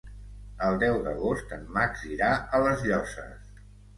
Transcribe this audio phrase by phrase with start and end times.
[0.67, 3.55] El deu d'agost en Max irà a les Llosses.